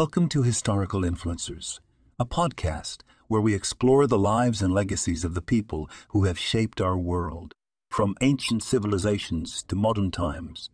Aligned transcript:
Welcome 0.00 0.28
to 0.30 0.42
Historical 0.42 1.02
Influencers, 1.02 1.78
a 2.18 2.26
podcast 2.26 3.02
where 3.28 3.40
we 3.40 3.54
explore 3.54 4.08
the 4.08 4.18
lives 4.18 4.60
and 4.60 4.74
legacies 4.74 5.24
of 5.24 5.34
the 5.34 5.40
people 5.40 5.88
who 6.08 6.24
have 6.24 6.36
shaped 6.36 6.80
our 6.80 6.98
world, 6.98 7.54
from 7.90 8.16
ancient 8.20 8.64
civilizations 8.64 9.62
to 9.68 9.76
modern 9.76 10.10
times. 10.10 10.68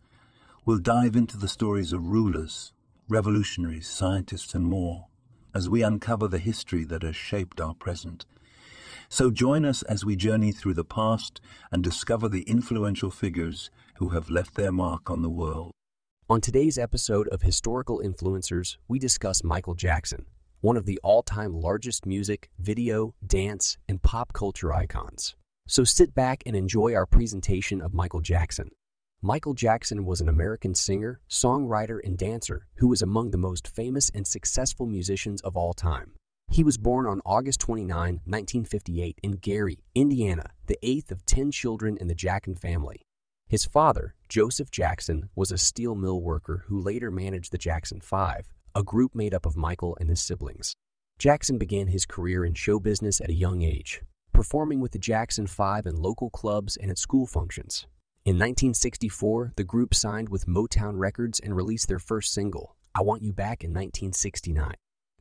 We'll 0.65 0.79
dive 0.79 1.17
into 1.17 1.37
the 1.37 1.49
stories 1.49 1.93
of 1.93 2.07
rulers, 2.07 2.73
revolutionaries, 3.11 3.87
scientists, 3.87 4.55
and 4.55 4.65
more 4.65 5.09
as 5.55 5.69
we 5.69 5.83
uncover 5.83 6.27
the 6.27 6.39
history 6.39 6.85
that 6.85 7.03
has 7.03 7.15
shaped 7.15 7.61
our 7.61 7.75
present. 7.75 8.25
So 9.11 9.31
join 9.31 9.67
us 9.67 9.83
as 9.83 10.03
we 10.03 10.17
journey 10.17 10.51
through 10.51 10.75
the 10.75 10.83
past 10.83 11.43
and 11.71 11.85
discover 11.85 12.27
the 12.27 12.45
influential 12.45 13.11
figures 13.11 13.71
who 13.97 14.09
have 14.09 14.31
left 14.31 14.55
their 14.55 14.73
mark 14.73 15.11
on 15.11 15.21
the 15.21 15.29
world. 15.29 15.73
On 16.31 16.41
today's 16.41 16.79
episode 16.79 17.27
of 17.33 17.43
Historical 17.43 17.99
Influencers, 17.99 18.77
we 18.87 19.01
discuss 19.01 19.43
Michael 19.43 19.75
Jackson, 19.75 20.27
one 20.61 20.77
of 20.77 20.87
the 20.87 21.01
all 21.03 21.25
time 21.25 21.53
largest 21.53 22.07
music, 22.07 22.51
video, 22.57 23.17
dance, 23.27 23.79
and 23.89 24.01
pop 24.01 24.33
culture 24.33 24.73
icons. 24.73 25.35
So 25.67 25.83
sit 25.83 26.15
back 26.15 26.45
and 26.47 26.55
enjoy 26.55 26.95
our 26.95 27.05
presentation 27.05 27.81
of 27.81 27.95
Michael 27.95 28.21
Jackson. 28.21 28.71
Michael 29.21 29.55
Jackson 29.55 30.07
was 30.07 30.21
an 30.21 30.29
American 30.29 30.73
singer, 30.73 31.21
songwriter, 31.29 31.99
and 32.05 32.17
dancer 32.17 32.69
who 32.77 32.87
was 32.87 33.03
among 33.03 33.33
the 33.33 33.37
most 33.37 33.67
famous 33.67 34.09
and 34.15 34.25
successful 34.25 34.87
musicians 34.87 35.41
of 35.41 35.57
all 35.57 35.73
time. 35.73 36.13
He 36.49 36.63
was 36.63 36.79
born 36.79 37.09
on 37.09 37.21
August 37.27 37.59
29, 37.59 37.91
1958, 37.97 39.19
in 39.25 39.33
Gary, 39.33 39.81
Indiana, 39.97 40.51
the 40.69 40.79
eighth 40.81 41.11
of 41.11 41.27
10 41.27 41.51
children 41.51 41.97
in 41.97 42.07
the 42.07 42.15
Jackson 42.15 42.55
family. 42.55 43.03
His 43.51 43.65
father, 43.65 44.15
Joseph 44.29 44.71
Jackson, 44.71 45.29
was 45.35 45.51
a 45.51 45.59
steel 45.59 45.97
mill 45.97 46.21
worker 46.21 46.63
who 46.69 46.81
later 46.81 47.11
managed 47.11 47.51
the 47.51 47.59
Jackson 47.59 48.01
Five, 48.01 48.47
a 48.77 48.85
group 48.85 49.13
made 49.13 49.35
up 49.35 49.45
of 49.45 49.57
Michael 49.57 49.99
and 49.99 50.09
his 50.09 50.23
siblings. 50.23 50.77
Jackson 51.19 51.59
began 51.59 51.89
his 51.89 52.07
career 52.07 52.45
in 52.45 52.55
show 52.55 52.79
business 52.79 53.21
at 53.21 53.29
a 53.29 53.35
young 53.35 53.63
age, 53.63 54.03
performing 54.33 54.79
with 54.79 54.93
the 54.93 55.01
Jackson 55.01 55.49
Five 55.49 55.85
in 55.85 55.97
local 55.97 56.31
clubs 56.31 56.77
and 56.77 56.93
at 56.93 56.99
school 56.99 57.27
functions. 57.27 57.89
In 58.25 58.37
1964, 58.37 59.55
the 59.57 59.65
group 59.65 59.97
signed 59.97 60.29
with 60.29 60.47
Motown 60.47 61.01
Records 61.01 61.41
and 61.41 61.57
released 61.57 61.89
their 61.89 61.99
first 61.99 62.33
single, 62.33 62.77
I 62.95 63.03
Want 63.03 63.25
You 63.25 63.33
Back, 63.33 63.65
in 63.65 63.71
1969. 63.71 64.75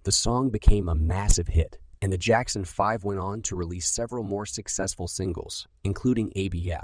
The 0.03 0.11
song 0.11 0.51
became 0.51 0.87
a 0.87 0.93
massive 0.93 1.47
hit, 1.47 1.79
and 1.99 2.13
the 2.13 2.17
Jackson 2.19 2.63
Five 2.63 3.03
went 3.03 3.19
on 3.19 3.41
to 3.41 3.55
release 3.55 3.89
several 3.89 4.23
more 4.23 4.45
successful 4.45 5.07
singles, 5.07 5.67
including 5.83 6.29
ABC, 6.35 6.79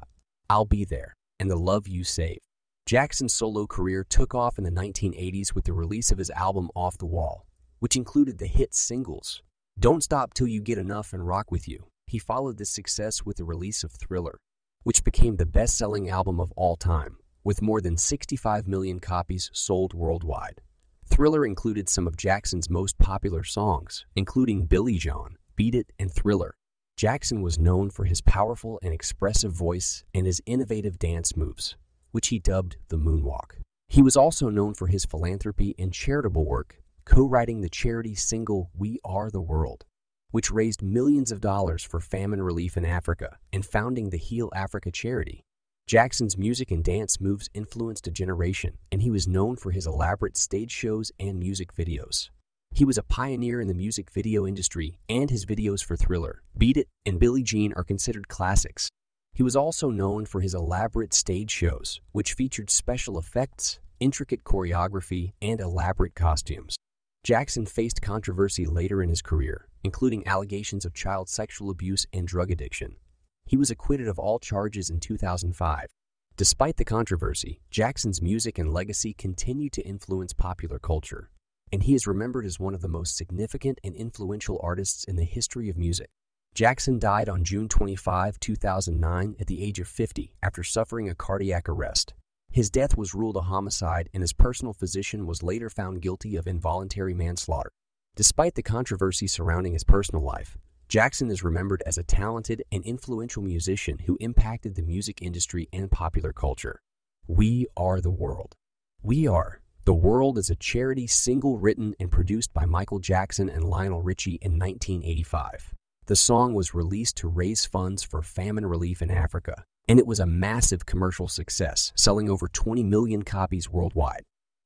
I'll 0.49 0.65
Be 0.65 0.85
There, 0.85 1.13
and 1.39 1.49
The 1.49 1.55
Love 1.55 1.87
You 1.87 2.03
Save. 2.03 2.39
Jackson's 2.85 3.33
solo 3.33 3.65
career 3.65 4.05
took 4.07 4.35
off 4.35 4.57
in 4.57 4.63
the 4.63 4.71
1980s 4.71 5.53
with 5.53 5.65
the 5.65 5.73
release 5.73 6.11
of 6.11 6.17
his 6.17 6.29
album 6.31 6.69
Off 6.75 6.97
the 6.97 7.05
Wall, 7.05 7.45
which 7.79 7.95
included 7.95 8.37
the 8.37 8.47
hit 8.47 8.73
singles 8.73 9.41
Don't 9.79 10.03
Stop 10.03 10.33
Till 10.33 10.47
You 10.47 10.61
Get 10.61 10.77
Enough 10.77 11.11
and 11.13 11.27
Rock 11.27 11.51
With 11.51 11.67
You. 11.67 11.87
He 12.07 12.19
followed 12.19 12.57
this 12.57 12.69
success 12.69 13.25
with 13.25 13.37
the 13.37 13.43
release 13.43 13.83
of 13.83 13.91
Thriller, 13.91 14.39
which 14.83 15.03
became 15.03 15.35
the 15.35 15.45
best 15.45 15.77
selling 15.77 16.09
album 16.09 16.39
of 16.39 16.51
all 16.55 16.75
time, 16.75 17.17
with 17.43 17.61
more 17.61 17.81
than 17.81 17.97
65 17.97 18.67
million 18.67 18.99
copies 18.99 19.49
sold 19.51 19.93
worldwide. 19.93 20.61
Thriller 21.07 21.45
included 21.45 21.89
some 21.89 22.07
of 22.07 22.17
Jackson's 22.17 22.69
most 22.69 22.97
popular 22.97 23.43
songs, 23.43 24.05
including 24.15 24.67
Billie 24.67 24.97
Jean, 24.97 25.37
Beat 25.55 25.75
It, 25.75 25.91
and 25.99 26.11
Thriller. 26.11 26.55
Jackson 26.97 27.41
was 27.41 27.59
known 27.59 27.89
for 27.89 28.05
his 28.05 28.21
powerful 28.21 28.79
and 28.81 28.93
expressive 28.93 29.51
voice 29.51 30.05
and 30.13 30.25
his 30.25 30.41
innovative 30.45 30.97
dance 30.97 31.35
moves, 31.35 31.75
which 32.11 32.29
he 32.29 32.39
dubbed 32.39 32.77
the 32.87 32.97
moonwalk. 32.97 33.57
He 33.89 34.01
was 34.01 34.15
also 34.15 34.49
known 34.49 34.73
for 34.73 34.87
his 34.87 35.03
philanthropy 35.03 35.75
and 35.77 35.91
charitable 35.91 36.45
work, 36.45 36.81
co-writing 37.03 37.59
the 37.59 37.69
charity 37.69 38.15
single 38.15 38.69
We 38.73 38.99
Are 39.03 39.29
the 39.29 39.41
World, 39.41 39.83
which 40.31 40.51
raised 40.51 40.81
millions 40.81 41.33
of 41.33 41.41
dollars 41.41 41.83
for 41.83 41.99
famine 41.99 42.41
relief 42.41 42.77
in 42.77 42.85
Africa, 42.85 43.39
and 43.51 43.65
founding 43.65 44.09
the 44.09 44.17
Heal 44.17 44.49
Africa 44.55 44.89
charity. 44.89 45.43
Jackson's 45.87 46.37
music 46.37 46.71
and 46.71 46.81
dance 46.81 47.19
moves 47.19 47.49
influenced 47.53 48.07
a 48.07 48.11
generation, 48.11 48.77
and 48.89 49.01
he 49.01 49.11
was 49.11 49.27
known 49.27 49.57
for 49.57 49.71
his 49.71 49.85
elaborate 49.85 50.37
stage 50.37 50.71
shows 50.71 51.11
and 51.19 51.39
music 51.39 51.75
videos. 51.75 52.29
He 52.75 52.83
was 52.83 52.97
a 52.97 53.03
pioneer 53.03 53.61
in 53.61 53.69
the 53.69 53.73
music 53.73 54.11
video 54.11 54.45
industry, 54.45 54.99
and 55.07 55.29
his 55.29 55.45
videos 55.45 55.81
for 55.81 55.95
Thriller, 55.95 56.43
Beat 56.57 56.75
It, 56.75 56.89
and 57.05 57.17
Billie 57.17 57.41
Jean 57.41 57.71
are 57.77 57.85
considered 57.85 58.27
classics. 58.27 58.89
He 59.33 59.43
was 59.43 59.55
also 59.55 59.89
known 59.89 60.25
for 60.25 60.41
his 60.41 60.53
elaborate 60.53 61.13
stage 61.13 61.49
shows, 61.51 62.01
which 62.11 62.33
featured 62.33 62.69
special 62.69 63.17
effects, 63.17 63.79
intricate 64.01 64.43
choreography, 64.43 65.31
and 65.41 65.61
elaborate 65.61 66.15
costumes. 66.15 66.75
Jackson 67.23 67.65
faced 67.65 68.01
controversy 68.01 68.65
later 68.65 69.01
in 69.01 69.07
his 69.07 69.21
career, 69.21 69.69
including 69.85 70.27
allegations 70.27 70.83
of 70.83 70.93
child 70.93 71.29
sexual 71.29 71.69
abuse 71.69 72.05
and 72.11 72.27
drug 72.27 72.51
addiction. 72.51 72.97
He 73.45 73.55
was 73.55 73.71
acquitted 73.71 74.09
of 74.09 74.19
all 74.19 74.37
charges 74.37 74.89
in 74.89 74.99
2005. 74.99 75.87
Despite 76.35 76.75
the 76.75 76.83
controversy, 76.83 77.61
Jackson's 77.71 78.21
music 78.21 78.59
and 78.59 78.73
legacy 78.73 79.13
continue 79.13 79.69
to 79.69 79.87
influence 79.87 80.33
popular 80.33 80.77
culture 80.77 81.29
and 81.75 81.83
he 81.83 81.93
is 81.93 82.07
remembered 82.07 82.45
as 82.45 82.57
one 82.57 82.73
of 82.73 82.79
the 82.79 82.87
most 82.87 83.17
significant 83.17 83.81
and 83.83 83.93
influential 83.97 84.57
artists 84.63 85.03
in 85.03 85.17
the 85.17 85.25
history 85.25 85.69
of 85.69 85.75
music. 85.75 86.09
Jackson 86.53 86.97
died 86.99 87.27
on 87.27 87.43
June 87.43 87.67
25, 87.67 88.39
2009, 88.39 89.35
at 89.41 89.47
the 89.47 89.61
age 89.61 89.81
of 89.81 89.87
50 89.89 90.37
after 90.41 90.63
suffering 90.63 91.09
a 91.09 91.15
cardiac 91.15 91.67
arrest. 91.67 92.13
His 92.49 92.69
death 92.69 92.95
was 92.95 93.13
ruled 93.13 93.35
a 93.35 93.41
homicide, 93.41 94.07
and 94.13 94.23
his 94.23 94.31
personal 94.31 94.73
physician 94.73 95.27
was 95.27 95.43
later 95.43 95.69
found 95.69 96.01
guilty 96.01 96.37
of 96.37 96.47
involuntary 96.47 97.13
manslaughter. 97.13 97.71
Despite 98.15 98.55
the 98.55 98.63
controversy 98.63 99.27
surrounding 99.27 99.73
his 99.73 99.83
personal 99.83 100.23
life, 100.23 100.57
Jackson 100.87 101.29
is 101.29 101.43
remembered 101.43 101.83
as 101.85 101.97
a 101.97 102.03
talented 102.03 102.63
and 102.71 102.85
influential 102.85 103.43
musician 103.43 103.99
who 104.05 104.15
impacted 104.21 104.75
the 104.75 104.81
music 104.81 105.21
industry 105.21 105.67
and 105.73 105.91
popular 105.91 106.31
culture. 106.31 106.79
We 107.27 107.67
are 107.75 107.99
the 107.99 108.11
world. 108.11 108.55
We 109.03 109.27
are 109.27 109.59
the 109.85 109.93
World 109.93 110.39
is 110.39 110.49
a 110.49 110.55
charity 110.55 111.05
single 111.05 111.59
written 111.59 111.93
and 111.99 112.11
produced 112.11 112.51
by 112.55 112.65
Michael 112.65 112.97
Jackson 112.97 113.47
and 113.47 113.63
Lionel 113.63 114.01
Richie 114.01 114.39
in 114.41 114.57
1985. 114.57 115.75
The 116.07 116.15
song 116.15 116.55
was 116.55 116.73
released 116.73 117.17
to 117.17 117.27
raise 117.27 117.67
funds 117.67 118.01
for 118.01 118.23
famine 118.23 118.65
relief 118.65 119.03
in 119.03 119.11
Africa, 119.11 119.63
and 119.87 119.99
it 119.99 120.07
was 120.07 120.19
a 120.19 120.25
massive 120.25 120.87
commercial 120.87 121.27
success, 121.27 121.93
selling 121.95 122.31
over 122.31 122.47
20 122.47 122.81
million 122.81 123.21
copies 123.21 123.69
worldwide. 123.69 124.23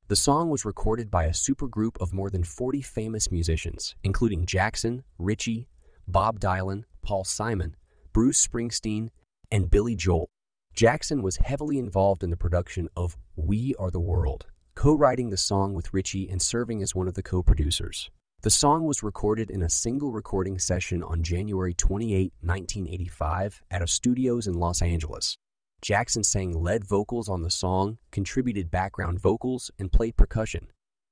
The 0.08 0.16
song 0.16 0.48
was 0.48 0.64
recorded 0.64 1.10
by 1.10 1.24
a 1.24 1.32
supergroup 1.32 2.00
of 2.00 2.14
more 2.14 2.30
than 2.30 2.42
40 2.42 2.80
famous 2.80 3.30
musicians, 3.30 3.96
including 4.02 4.46
Jackson, 4.46 5.04
Richie, 5.18 5.68
Bob 6.08 6.40
Dylan, 6.40 6.84
Paul 7.02 7.24
Simon, 7.24 7.76
Bruce 8.14 8.46
Springsteen, 8.46 9.10
and 9.50 9.70
Billy 9.70 9.96
Joel. 9.96 10.30
Jackson 10.72 11.20
was 11.20 11.36
heavily 11.36 11.78
involved 11.78 12.24
in 12.24 12.30
the 12.30 12.38
production 12.38 12.88
of 12.96 13.18
We 13.36 13.74
Are 13.78 13.90
the 13.90 14.00
World, 14.00 14.46
co-writing 14.80 15.28
the 15.28 15.36
song 15.36 15.74
with 15.74 15.92
Richie 15.92 16.30
and 16.30 16.40
serving 16.40 16.80
as 16.82 16.94
one 16.94 17.06
of 17.06 17.12
the 17.12 17.22
co-producers. 17.22 18.08
The 18.40 18.48
song 18.48 18.86
was 18.86 19.02
recorded 19.02 19.50
in 19.50 19.60
a 19.60 19.68
single 19.68 20.10
recording 20.10 20.58
session 20.58 21.02
on 21.02 21.22
January 21.22 21.74
28, 21.74 22.32
1985 22.40 23.62
at 23.70 23.82
a 23.82 23.86
studios 23.86 24.46
in 24.46 24.54
Los 24.54 24.80
Angeles. 24.80 25.36
Jackson 25.82 26.24
sang 26.24 26.54
lead 26.54 26.86
vocals 26.86 27.28
on 27.28 27.42
the 27.42 27.50
song, 27.50 27.98
contributed 28.10 28.70
background 28.70 29.20
vocals, 29.20 29.70
and 29.78 29.92
played 29.92 30.16
percussion. 30.16 30.68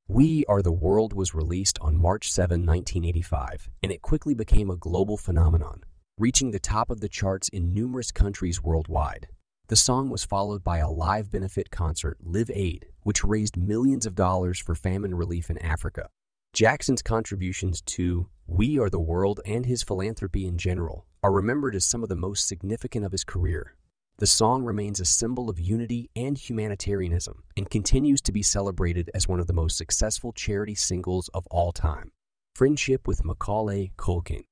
We 0.09 0.47
Are 0.47 0.63
the 0.63 0.73
World 0.73 1.13
was 1.13 1.35
released 1.35 1.79
on 1.83 2.01
March 2.01 2.33
7, 2.33 2.65
1985, 2.65 3.69
and 3.83 3.93
it 3.93 4.01
quickly 4.01 4.33
became 4.33 4.71
a 4.71 4.77
global 4.77 5.19
phenomenon, 5.19 5.85
reaching 6.17 6.53
the 6.53 6.59
top 6.59 6.89
of 6.89 7.03
the 7.03 7.09
charts 7.11 7.51
in 7.51 7.75
numerous 7.75 8.13
countries 8.13 8.63
worldwide. 8.63 9.29
The 9.69 9.77
song 9.77 10.09
was 10.09 10.25
followed 10.25 10.65
by 10.65 10.79
a 10.79 10.89
live 10.89 11.31
benefit 11.31 11.71
concert, 11.71 12.17
Live 12.23 12.51
Aid, 12.55 12.87
which 13.09 13.25
raised 13.25 13.57
millions 13.57 14.05
of 14.05 14.15
dollars 14.15 14.59
for 14.59 14.75
famine 14.75 15.15
relief 15.15 15.49
in 15.49 15.57
Africa. 15.63 16.11
Jackson's 16.53 17.01
contributions 17.01 17.81
to 17.81 18.29
We 18.47 18.79
Are 18.79 18.91
the 18.91 19.01
World 19.01 19.41
and 19.47 19.65
his 19.65 19.83
philanthropy 19.83 20.47
in 20.47 20.59
general 20.59 21.07
are 21.23 21.33
remembered 21.33 21.75
as 21.75 21.87
some 21.87 22.03
of 22.03 22.11
the 22.11 22.17
most 22.17 22.47
significant 22.47 23.07
of 23.07 23.13
his 23.13 23.25
career. 23.25 23.77
The 24.19 24.27
song 24.27 24.63
remains 24.63 25.01
a 25.01 25.07
symbol 25.07 25.49
of 25.49 25.59
unity 25.59 26.11
and 26.15 26.37
humanitarianism 26.37 27.45
and 27.57 27.71
continues 27.71 28.21
to 28.21 28.31
be 28.31 28.43
celebrated 28.43 29.11
as 29.15 29.27
one 29.27 29.41
of 29.41 29.47
the 29.47 29.55
most 29.55 29.79
successful 29.79 30.35
charity 30.35 30.75
singles 30.75 31.31
of 31.33 31.47
all 31.47 31.73
time. 31.73 32.13
Friendship 32.57 33.09
with 33.09 33.25
Macaulay 33.25 33.93
Culkin. 33.97 34.45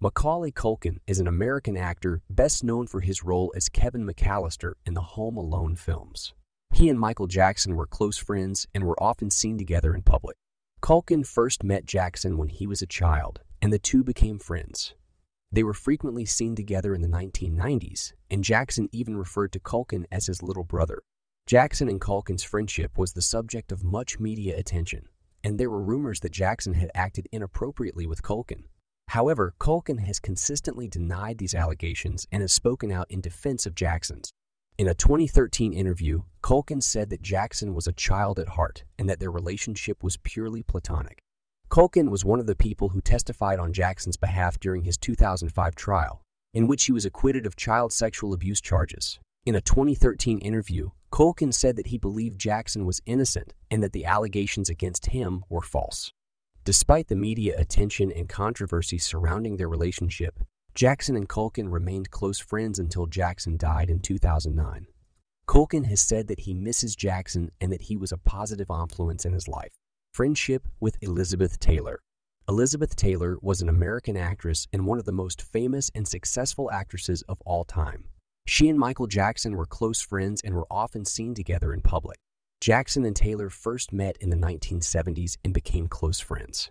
Macaulay 0.00 0.52
Culkin 0.52 0.98
is 1.06 1.18
an 1.18 1.28
American 1.28 1.78
actor 1.78 2.20
best 2.28 2.62
known 2.62 2.86
for 2.86 3.00
his 3.00 3.24
role 3.24 3.54
as 3.56 3.70
Kevin 3.70 4.06
McAllister 4.06 4.74
in 4.84 4.92
the 4.92 5.00
Home 5.00 5.38
Alone 5.38 5.76
films. 5.76 6.34
He 6.72 6.88
and 6.88 6.98
Michael 6.98 7.26
Jackson 7.26 7.76
were 7.76 7.86
close 7.86 8.16
friends 8.16 8.66
and 8.74 8.84
were 8.84 9.00
often 9.00 9.30
seen 9.30 9.58
together 9.58 9.94
in 9.94 10.02
public. 10.02 10.36
Culkin 10.80 11.24
first 11.24 11.62
met 11.62 11.84
Jackson 11.84 12.38
when 12.38 12.48
he 12.48 12.66
was 12.66 12.80
a 12.80 12.86
child, 12.86 13.40
and 13.60 13.70
the 13.70 13.78
two 13.78 14.02
became 14.02 14.38
friends. 14.38 14.94
They 15.52 15.62
were 15.62 15.74
frequently 15.74 16.24
seen 16.24 16.56
together 16.56 16.94
in 16.94 17.02
the 17.02 17.08
1990s, 17.08 18.14
and 18.30 18.42
Jackson 18.42 18.88
even 18.90 19.18
referred 19.18 19.52
to 19.52 19.60
Culkin 19.60 20.06
as 20.10 20.26
his 20.26 20.42
little 20.42 20.64
brother. 20.64 21.02
Jackson 21.46 21.90
and 21.90 22.00
Culkin's 22.00 22.42
friendship 22.42 22.96
was 22.96 23.12
the 23.12 23.20
subject 23.20 23.70
of 23.70 23.84
much 23.84 24.18
media 24.18 24.56
attention, 24.58 25.08
and 25.44 25.60
there 25.60 25.70
were 25.70 25.82
rumors 25.82 26.20
that 26.20 26.32
Jackson 26.32 26.72
had 26.72 26.90
acted 26.94 27.28
inappropriately 27.30 28.06
with 28.06 28.22
Culkin. 28.22 28.64
However, 29.08 29.54
Culkin 29.60 29.98
has 30.06 30.18
consistently 30.18 30.88
denied 30.88 31.36
these 31.36 31.54
allegations 31.54 32.26
and 32.32 32.40
has 32.40 32.52
spoken 32.52 32.90
out 32.90 33.10
in 33.10 33.20
defense 33.20 33.66
of 33.66 33.74
Jackson's. 33.74 34.32
In 34.78 34.88
a 34.88 34.94
2013 34.94 35.74
interview, 35.74 36.22
Culkin 36.42 36.82
said 36.82 37.10
that 37.10 37.20
Jackson 37.20 37.74
was 37.74 37.86
a 37.86 37.92
child 37.92 38.38
at 38.38 38.48
heart 38.48 38.84
and 38.98 39.06
that 39.08 39.20
their 39.20 39.30
relationship 39.30 40.02
was 40.02 40.16
purely 40.16 40.62
platonic. 40.62 41.18
Culkin 41.68 42.08
was 42.08 42.24
one 42.24 42.40
of 42.40 42.46
the 42.46 42.56
people 42.56 42.88
who 42.88 43.02
testified 43.02 43.58
on 43.58 43.74
Jackson's 43.74 44.16
behalf 44.16 44.58
during 44.58 44.84
his 44.84 44.96
2005 44.96 45.74
trial, 45.74 46.22
in 46.54 46.66
which 46.66 46.84
he 46.84 46.92
was 46.92 47.04
acquitted 47.04 47.44
of 47.44 47.54
child 47.54 47.92
sexual 47.92 48.32
abuse 48.32 48.62
charges. 48.62 49.20
In 49.44 49.54
a 49.54 49.60
2013 49.60 50.38
interview, 50.38 50.90
Culkin 51.12 51.52
said 51.52 51.76
that 51.76 51.88
he 51.88 51.98
believed 51.98 52.40
Jackson 52.40 52.86
was 52.86 53.02
innocent 53.04 53.52
and 53.70 53.82
that 53.82 53.92
the 53.92 54.06
allegations 54.06 54.70
against 54.70 55.06
him 55.06 55.44
were 55.50 55.60
false. 55.60 56.12
Despite 56.64 57.08
the 57.08 57.16
media 57.16 57.58
attention 57.58 58.10
and 58.10 58.26
controversy 58.26 58.96
surrounding 58.96 59.58
their 59.58 59.68
relationship, 59.68 60.38
Jackson 60.74 61.16
and 61.16 61.28
Culkin 61.28 61.70
remained 61.70 62.10
close 62.10 62.38
friends 62.38 62.78
until 62.78 63.06
Jackson 63.06 63.58
died 63.58 63.90
in 63.90 64.00
2009. 64.00 64.86
Culkin 65.46 65.84
has 65.84 66.00
said 66.00 66.28
that 66.28 66.40
he 66.40 66.54
misses 66.54 66.96
Jackson 66.96 67.50
and 67.60 67.70
that 67.70 67.82
he 67.82 67.96
was 67.96 68.10
a 68.10 68.16
positive 68.16 68.68
influence 68.70 69.26
in 69.26 69.34
his 69.34 69.48
life. 69.48 69.72
Friendship 70.14 70.66
with 70.80 70.96
Elizabeth 71.02 71.60
Taylor. 71.60 72.00
Elizabeth 72.48 72.96
Taylor 72.96 73.36
was 73.42 73.60
an 73.60 73.68
American 73.68 74.16
actress 74.16 74.66
and 74.72 74.86
one 74.86 74.98
of 74.98 75.04
the 75.04 75.12
most 75.12 75.42
famous 75.42 75.90
and 75.94 76.08
successful 76.08 76.70
actresses 76.70 77.22
of 77.28 77.42
all 77.44 77.64
time. 77.64 78.04
She 78.46 78.70
and 78.70 78.78
Michael 78.78 79.06
Jackson 79.06 79.56
were 79.56 79.66
close 79.66 80.00
friends 80.00 80.40
and 80.42 80.54
were 80.54 80.66
often 80.70 81.04
seen 81.04 81.34
together 81.34 81.74
in 81.74 81.82
public. 81.82 82.16
Jackson 82.62 83.04
and 83.04 83.14
Taylor 83.14 83.50
first 83.50 83.92
met 83.92 84.16
in 84.22 84.30
the 84.30 84.36
1970s 84.36 85.36
and 85.44 85.52
became 85.52 85.86
close 85.86 86.18
friends. 86.18 86.70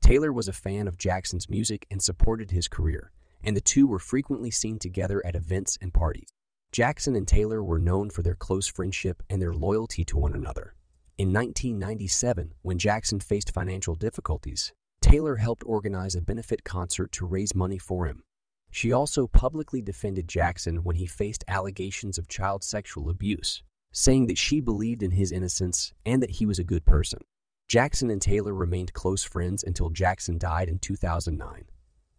Taylor 0.00 0.32
was 0.32 0.48
a 0.48 0.52
fan 0.52 0.88
of 0.88 0.96
Jackson's 0.96 1.50
music 1.50 1.86
and 1.90 2.02
supported 2.02 2.50
his 2.50 2.66
career, 2.66 3.12
and 3.44 3.56
the 3.56 3.60
two 3.60 3.86
were 3.86 3.98
frequently 3.98 4.50
seen 4.50 4.78
together 4.78 5.24
at 5.24 5.34
events 5.34 5.78
and 5.80 5.92
parties. 5.92 6.28
Jackson 6.72 7.16
and 7.16 7.28
Taylor 7.28 7.62
were 7.62 7.78
known 7.78 8.08
for 8.08 8.22
their 8.22 8.34
close 8.34 8.66
friendship 8.66 9.22
and 9.28 9.42
their 9.42 9.52
loyalty 9.52 10.04
to 10.04 10.16
one 10.16 10.34
another. 10.34 10.74
In 11.18 11.32
1997, 11.32 12.54
when 12.62 12.78
Jackson 12.78 13.20
faced 13.20 13.52
financial 13.52 13.94
difficulties, 13.94 14.72
Taylor 15.02 15.36
helped 15.36 15.64
organize 15.66 16.14
a 16.14 16.22
benefit 16.22 16.64
concert 16.64 17.12
to 17.12 17.26
raise 17.26 17.54
money 17.54 17.76
for 17.76 18.06
him. 18.06 18.22
She 18.70 18.90
also 18.90 19.26
publicly 19.26 19.82
defended 19.82 20.26
Jackson 20.26 20.82
when 20.82 20.96
he 20.96 21.04
faced 21.04 21.44
allegations 21.46 22.16
of 22.16 22.28
child 22.28 22.64
sexual 22.64 23.10
abuse, 23.10 23.62
saying 23.92 24.28
that 24.28 24.38
she 24.38 24.60
believed 24.60 25.02
in 25.02 25.10
his 25.10 25.30
innocence 25.30 25.92
and 26.06 26.22
that 26.22 26.30
he 26.30 26.46
was 26.46 26.58
a 26.58 26.64
good 26.64 26.86
person. 26.86 27.20
Jackson 27.68 28.08
and 28.10 28.22
Taylor 28.22 28.54
remained 28.54 28.94
close 28.94 29.22
friends 29.22 29.62
until 29.62 29.90
Jackson 29.90 30.38
died 30.38 30.68
in 30.68 30.78
2009. 30.78 31.64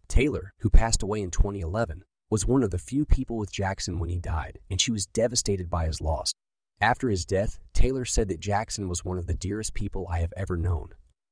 Taylor, 0.08 0.52
who 0.60 0.70
passed 0.70 1.02
away 1.02 1.20
in 1.20 1.30
2011, 1.30 2.02
was 2.30 2.46
one 2.46 2.62
of 2.62 2.70
the 2.70 2.78
few 2.78 3.04
people 3.04 3.36
with 3.36 3.52
Jackson 3.52 3.98
when 3.98 4.10
he 4.10 4.18
died, 4.18 4.58
and 4.70 4.80
she 4.80 4.90
was 4.90 5.06
devastated 5.06 5.70
by 5.70 5.86
his 5.86 6.00
loss. 6.00 6.34
After 6.80 7.08
his 7.08 7.24
death, 7.24 7.58
Taylor 7.72 8.04
said 8.04 8.28
that 8.28 8.40
Jackson 8.40 8.88
was 8.88 9.04
one 9.04 9.18
of 9.18 9.26
the 9.26 9.34
dearest 9.34 9.74
people 9.74 10.06
I 10.10 10.18
have 10.20 10.32
ever 10.36 10.56
known, 10.56 10.90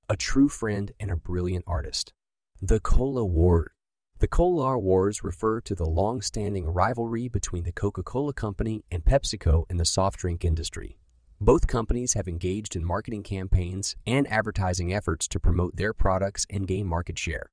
a 0.08 0.16
true 0.16 0.48
friend 0.48 0.92
and 1.00 1.10
a 1.10 1.16
brilliant 1.16 1.64
artist. 1.66 2.12
The 2.60 2.80
Cola 2.80 3.24
War 3.24 3.72
the 4.22 4.28
Cola 4.28 4.78
Wars 4.78 5.24
refer 5.24 5.60
to 5.62 5.74
the 5.74 5.84
long-standing 5.84 6.69
rivalry 6.69 7.26
between 7.26 7.64
the 7.64 7.72
Coca-Cola 7.72 8.32
Company 8.32 8.84
and 8.88 9.04
PepsiCo 9.04 9.64
in 9.69 9.78
the 9.78 9.84
soft 9.84 10.20
drink 10.20 10.44
industry. 10.44 10.96
Both 11.40 11.66
companies 11.66 12.14
have 12.14 12.28
engaged 12.28 12.76
in 12.76 12.84
marketing 12.84 13.24
campaigns 13.24 13.96
and 14.06 14.28
advertising 14.28 14.94
efforts 14.94 15.26
to 15.26 15.40
promote 15.40 15.74
their 15.74 15.92
products 15.92 16.46
and 16.48 16.69
gain 16.69 16.86
market 16.86 17.19
share. 17.19 17.50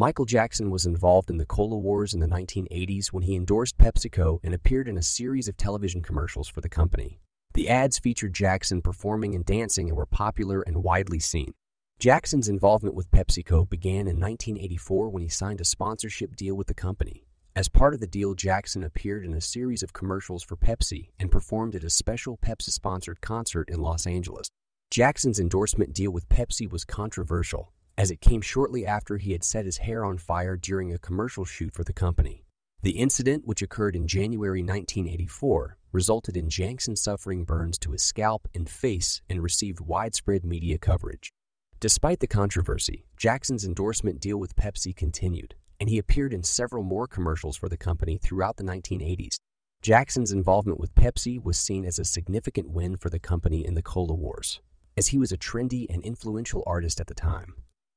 Michael 0.00 0.24
Jackson 0.24 0.70
was 0.70 0.86
involved 0.86 1.28
in 1.28 1.36
the 1.36 1.44
Cola 1.44 1.76
Wars 1.76 2.14
in 2.14 2.20
the 2.20 2.26
1980s 2.26 3.08
when 3.08 3.22
he 3.22 3.36
endorsed 3.36 3.76
PepsiCo 3.76 4.40
and 4.42 4.54
appeared 4.54 4.88
in 4.88 4.96
a 4.96 5.02
series 5.02 5.46
of 5.46 5.58
television 5.58 6.00
commercials 6.00 6.48
for 6.48 6.62
the 6.62 6.70
company. 6.70 7.20
The 7.52 7.68
ads 7.68 7.98
featured 7.98 8.32
Jackson 8.32 8.80
performing 8.80 9.34
and 9.34 9.44
dancing 9.44 9.90
and 9.90 9.98
were 9.98 10.06
popular 10.06 10.62
and 10.62 10.82
widely 10.82 11.18
seen. 11.18 11.52
Jackson's 11.98 12.48
involvement 12.48 12.94
with 12.94 13.10
PepsiCo 13.10 13.68
began 13.68 14.08
in 14.08 14.18
1984 14.18 15.10
when 15.10 15.22
he 15.22 15.28
signed 15.28 15.60
a 15.60 15.66
sponsorship 15.66 16.34
deal 16.34 16.54
with 16.54 16.68
the 16.68 16.72
company. 16.72 17.26
As 17.54 17.68
part 17.68 17.92
of 17.92 18.00
the 18.00 18.06
deal, 18.06 18.32
Jackson 18.32 18.82
appeared 18.82 19.26
in 19.26 19.34
a 19.34 19.40
series 19.42 19.82
of 19.82 19.92
commercials 19.92 20.42
for 20.42 20.56
Pepsi 20.56 21.10
and 21.18 21.30
performed 21.30 21.74
at 21.74 21.84
a 21.84 21.90
special 21.90 22.38
Pepsi 22.38 22.70
sponsored 22.70 23.20
concert 23.20 23.68
in 23.68 23.82
Los 23.82 24.06
Angeles. 24.06 24.48
Jackson's 24.90 25.38
endorsement 25.38 25.92
deal 25.92 26.10
with 26.10 26.30
Pepsi 26.30 26.66
was 26.66 26.86
controversial, 26.86 27.74
as 28.00 28.10
it 28.10 28.22
came 28.22 28.40
shortly 28.40 28.86
after 28.86 29.18
he 29.18 29.32
had 29.32 29.44
set 29.44 29.66
his 29.66 29.76
hair 29.76 30.06
on 30.06 30.16
fire 30.16 30.56
during 30.56 30.90
a 30.90 30.98
commercial 30.98 31.44
shoot 31.44 31.74
for 31.74 31.84
the 31.84 31.92
company. 31.92 32.46
The 32.80 32.92
incident, 32.92 33.46
which 33.46 33.60
occurred 33.60 33.94
in 33.94 34.06
January 34.08 34.62
1984, 34.62 35.76
resulted 35.92 36.34
in 36.34 36.48
Jackson 36.48 36.96
suffering 36.96 37.44
burns 37.44 37.78
to 37.80 37.90
his 37.92 38.02
scalp 38.02 38.48
and 38.54 38.66
face 38.66 39.20
and 39.28 39.42
received 39.42 39.80
widespread 39.80 40.46
media 40.46 40.78
coverage. 40.78 41.30
Despite 41.78 42.20
the 42.20 42.26
controversy, 42.26 43.04
Jackson's 43.18 43.66
endorsement 43.66 44.18
deal 44.18 44.38
with 44.38 44.56
Pepsi 44.56 44.96
continued, 44.96 45.54
and 45.78 45.90
he 45.90 45.98
appeared 45.98 46.32
in 46.32 46.42
several 46.42 46.82
more 46.82 47.06
commercials 47.06 47.58
for 47.58 47.68
the 47.68 47.76
company 47.76 48.16
throughout 48.16 48.56
the 48.56 48.64
1980s. 48.64 49.36
Jackson's 49.82 50.32
involvement 50.32 50.80
with 50.80 50.94
Pepsi 50.94 51.38
was 51.38 51.58
seen 51.58 51.84
as 51.84 51.98
a 51.98 52.06
significant 52.06 52.70
win 52.70 52.96
for 52.96 53.10
the 53.10 53.18
company 53.18 53.66
in 53.66 53.74
the 53.74 53.82
Cola 53.82 54.14
Wars, 54.14 54.62
as 54.96 55.08
he 55.08 55.18
was 55.18 55.32
a 55.32 55.36
trendy 55.36 55.84
and 55.90 56.02
influential 56.02 56.62
artist 56.66 56.98
at 56.98 57.06
the 57.06 57.14
time. 57.14 57.52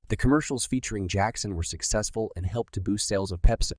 The 0.10 0.18
commercials 0.18 0.66
featuring 0.66 1.08
Jackson 1.08 1.56
were 1.56 1.64
successful 1.64 2.32
and 2.36 2.46
helped 2.46 2.74
to 2.74 2.82
boost 2.82 3.08
sales 3.08 3.32
of 3.32 3.42
Pepsi. 3.42 3.74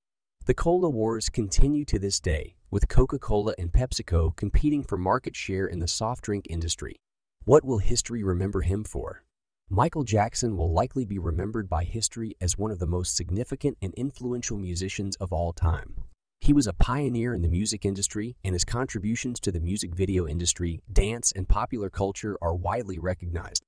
The 0.47 0.55
Cola 0.55 0.91
Wars 0.91 1.29
continue 1.29 1.85
to 1.85 1.99
this 1.99 2.19
day, 2.19 2.57
with 2.71 2.89
Coca-Cola 2.89 3.55
and 3.59 3.73
PepsiCo 3.73 4.35
competing 4.35 4.83
for 4.83 4.99
market 4.99 5.37
share 5.37 5.67
in 5.67 5.79
the 5.79 5.89
soft 5.89 6.25
drink 6.25 6.47
industry. 6.51 6.97
What 7.45 7.65
will 7.65 7.79
history 7.79 8.23
remember 8.23 8.63
him 8.63 8.85
for? 8.85 9.25
Michael 9.71 10.05
Jackson 10.05 10.57
will 10.57 10.73
likely 10.73 11.05
be 11.05 11.19
remembered 11.19 11.69
by 11.69 11.85
history 11.85 12.37
as 12.41 12.59
one 12.59 12.71
of 12.71 12.79
the 12.79 12.87
most 12.87 13.17
significant 13.17 13.79
and 13.81 13.95
influential 13.95 14.59
musicians 14.59 15.17
of 15.17 15.33
all 15.33 15.53
time. 15.53 15.95
He 16.41 16.53
was 16.53 16.67
a 16.67 16.75
pioneer 16.75 17.33
in 17.33 17.41
the 17.41 17.49
music 17.49 17.87
industry, 17.87 18.37
and 18.45 18.55
his 18.55 18.65
contributions 18.65 19.41
to 19.41 19.53
the 19.53 19.61
music 19.61 19.95
video 19.95 20.27
industry, 20.27 20.83
dance, 20.93 21.33
and 21.33 21.49
popular 21.49 21.89
culture 21.89 22.37
are 22.43 22.55
widely 22.55 22.99
recognized. 22.99 23.63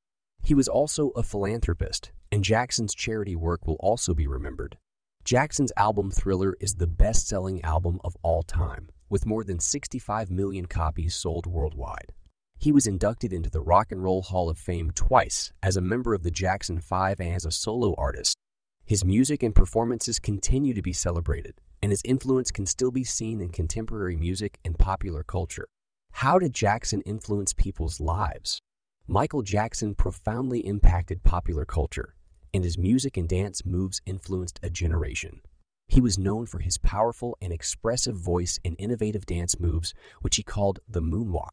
He 0.47 0.55
was 0.55 0.69
also 0.69 1.09
a 1.17 1.25
philanthropist, 1.25 2.12
and 2.31 2.45
Jackson's 2.45 2.95
charity 2.95 3.35
work 3.35 3.67
will 3.67 3.79
also 3.81 4.15
be 4.15 4.29
remembered. 4.29 4.79
Jackson's 5.25 5.73
album 5.76 6.12
Thriller 6.12 6.55
is 6.61 6.76
the 6.76 6.87
best 6.87 7.26
selling 7.26 7.61
album 7.65 7.99
of 8.05 8.17
all 8.23 8.45
time, 8.45 8.88
with 9.11 9.26
more 9.26 9.43
than 9.43 9.59
65 9.59 10.31
million 10.31 10.67
copies 10.67 11.17
sold 11.17 11.47
worldwide. 11.47 12.12
He 12.57 12.71
was 12.71 12.87
inducted 12.87 13.33
into 13.33 13.50
the 13.50 13.61
Rock 13.61 13.91
and 13.91 14.05
Roll 14.05 14.23
Hall 14.23 14.49
of 14.49 14.57
Fame 14.57 14.93
twice 14.93 15.53
as 15.65 15.76
a 15.76 15.81
member 15.81 16.15
of 16.15 16.23
the 16.23 16.31
Jackson 16.31 16.79
5 16.79 17.19
and 17.19 17.35
as 17.35 17.45
a 17.45 17.50
solo 17.50 17.97
artist. 17.99 18.37
His 18.85 19.05
music 19.05 19.43
and 19.43 19.53
performances 19.53 20.21
continue 20.21 20.75
to 20.75 20.81
be 20.81 20.93
celebrated, 20.93 21.61
and 21.83 21.91
his 21.91 22.03
influence 22.05 22.53
can 22.53 22.67
still 22.67 22.93
be 22.93 23.03
seen 23.03 23.41
in 23.41 23.49
contemporary 23.49 24.15
music 24.15 24.61
and 24.65 24.79
popular 24.79 25.25
culture. 25.25 25.67
How 26.12 26.38
did 26.38 26.55
Jackson 26.55 27.00
influence 27.00 27.53
people's 27.53 27.99
lives? 27.99 28.62
Michael 29.08 29.42
Jackson 29.42 29.94
profoundly 29.94 30.66
impacted 30.66 31.22
popular 31.22 31.64
culture, 31.64 32.16
and 32.52 32.64
his 32.64 32.76
music 32.76 33.16
and 33.16 33.28
dance 33.28 33.64
moves 33.64 34.00
influenced 34.04 34.58
a 34.64 34.70
generation. 34.70 35.42
He 35.86 36.00
was 36.00 36.18
known 36.18 36.46
for 36.46 36.58
his 36.58 36.76
powerful 36.78 37.38
and 37.40 37.52
expressive 37.52 38.16
voice 38.16 38.58
and 38.64 38.75
innovative 38.80 39.25
dance 39.25 39.60
moves, 39.60 39.94
which 40.22 40.34
he 40.34 40.42
called 40.42 40.80
the 40.88 41.00
moonwalk. 41.00 41.50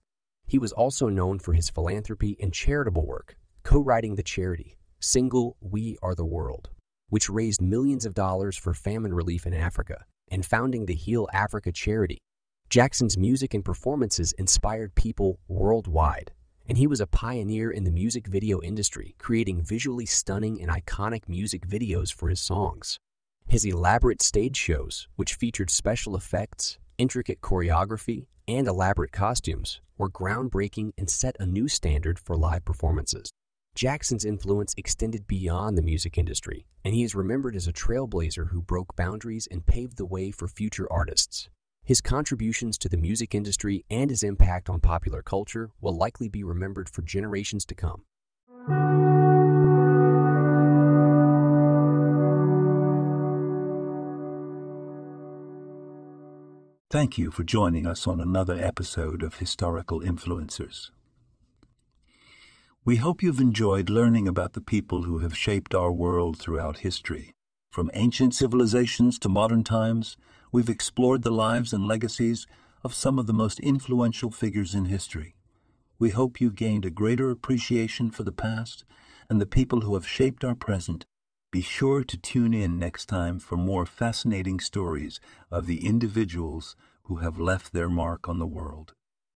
He 0.48 0.58
was 0.58 0.72
also 0.72 1.10
known 1.10 1.38
for 1.38 1.54
his 1.54 1.70
philanthropy 1.70 2.36
and 2.42 2.52
charitable 2.52 3.06
work, 3.06 3.38
co-writing 3.62 4.16
the 4.16 4.24
charity 4.24 4.76
Single 5.00 5.56
We 5.62 5.96
Are 6.02 6.16
the 6.16 6.26
World, 6.26 6.72
which 7.10 7.30
raised 7.30 7.62
millions 7.62 8.04
of 8.08 8.16
dollars 8.16 8.58
for 8.58 8.74
famine 8.74 9.14
relief 9.14 9.46
in 9.46 9.54
Africa, 9.54 10.06
and 10.32 10.44
founding 10.44 10.88
the 10.88 10.96
Heal 10.96 11.28
Africa 11.32 11.72
charity. 11.72 12.18
Jackson's 12.72 13.16
music 13.16 13.54
and 13.54 13.64
performances 13.64 14.32
inspired 14.40 14.96
people 14.96 15.40
worldwide, 15.48 16.32
and 16.68 16.78
he 16.78 16.88
was 16.88 17.02
a 17.02 17.08
pioneer 17.08 17.70
in 17.72 17.84
the 17.84 17.92
music 17.92 18.28
video 18.28 18.62
industry, 18.62 19.16
creating 19.18 19.62
visually 19.62 20.06
stunning 20.06 20.62
and 20.62 20.72
iconic 20.72 21.28
music 21.28 21.68
videos 21.68 22.14
for 22.14 22.30
his 22.30 22.40
songs. 22.40 22.98
His 23.48 23.66
elaborate 23.66 24.22
stage 24.22 24.56
shows, 24.56 25.08
which 25.16 25.36
featured 25.36 25.70
special 25.70 26.16
effects, 26.16 26.78
intricate 26.98 27.42
choreography, 27.42 28.28
and 28.48 28.68
elaborate 28.68 29.12
costumes, 29.12 29.82
were 29.98 30.10
groundbreaking 30.10 30.92
and 30.98 31.10
set 31.10 31.36
a 31.40 31.46
new 31.46 31.68
standard 31.68 32.20
for 32.20 32.36
live 32.36 32.66
performances. 32.66 33.32
Jackson's 33.76 34.24
influence 34.24 34.74
extended 34.78 35.28
beyond 35.28 35.78
the 35.78 35.82
music 35.82 36.18
industry, 36.18 36.66
and 36.86 36.94
he 36.94 37.04
is 37.04 37.16
remembered 37.16 37.56
as 37.56 37.68
a 37.68 37.74
trailblazer 37.74 38.50
who 38.50 38.62
broke 38.62 38.96
boundaries 38.96 39.48
and 39.50 39.66
paved 39.66 39.98
the 39.98 40.06
way 40.06 40.32
for 40.32 40.48
future 40.48 40.92
artists. 40.92 41.50
His 41.86 42.00
contributions 42.00 42.78
to 42.78 42.88
the 42.88 42.96
music 42.96 43.36
industry 43.36 43.84
and 43.90 44.10
his 44.10 44.24
impact 44.24 44.70
on 44.70 44.80
popular 44.80 45.22
culture 45.22 45.72
will 45.82 45.98
likely 45.98 46.30
be 46.30 46.42
remembered 46.42 46.90
for 46.90 47.02
generations 47.02 47.66
to 47.66 47.76
come. 47.76 48.04
Thank 56.90 57.18
you 57.18 57.32
for 57.32 57.44
joining 57.44 57.86
us 57.86 58.08
on 58.08 58.22
another 58.22 58.54
episode 58.54 59.22
of 59.22 59.40
Historical 59.40 60.00
Influencers. 60.00 60.92
We 62.86 62.98
hope 62.98 63.22
you've 63.22 63.42
enjoyed 63.42 63.90
learning 63.90 64.26
about 64.26 64.54
the 64.54 64.62
people 64.62 65.04
who 65.04 65.20
have 65.20 65.36
shaped 65.36 65.76
our 65.76 65.92
world 65.92 66.40
throughout 66.40 66.78
history, 66.78 67.34
from 67.72 67.92
ancient 67.94 68.36
civilizations 68.36 69.20
to 69.20 69.28
modern 69.28 69.66
times 69.66 70.16
we've 70.54 70.70
explored 70.70 71.24
the 71.24 71.32
lives 71.32 71.74
and 71.74 71.88
legacies 71.88 72.46
of 72.84 72.94
some 72.94 73.18
of 73.18 73.26
the 73.26 73.34
most 73.34 73.60
influential 73.60 74.30
figures 74.30 74.76
in 74.76 74.86
history. 74.86 75.36
We 75.98 76.12
hope 76.12 76.40
you 76.40 76.52
gained 76.52 76.86
a 76.86 76.92
greater 76.92 77.32
appreciation 77.32 78.12
for 78.12 78.24
the 78.24 78.32
past 78.32 78.86
and 79.30 79.42
the 79.42 79.48
people 79.48 79.82
who 79.82 79.96
have 79.96 80.08
shaped 80.08 80.44
our 80.44 80.54
present. 80.54 81.06
Be 81.52 81.62
sure 81.62 82.04
to 82.04 82.18
tune 82.18 82.54
in 82.54 82.78
next 82.78 83.08
time 83.08 83.40
for 83.40 83.58
more 83.58 83.86
fascinating 83.86 84.60
stories 84.60 85.20
of 85.50 85.66
the 85.66 85.86
individuals 85.86 86.76
who 87.06 87.18
have 87.18 87.40
left 87.40 87.74
their 87.74 87.90
mark 87.90 88.30
on 88.30 88.38
the 88.38 88.46
world. 88.46 88.94